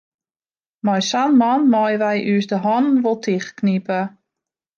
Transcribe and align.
Mei 0.87 1.03
sa'n 1.09 1.35
man 1.41 1.67
meie 1.73 1.99
wy 2.03 2.17
ús 2.37 2.49
de 2.51 2.57
hannen 2.65 3.01
wol 3.03 3.19
tichtknipe. 3.23 3.99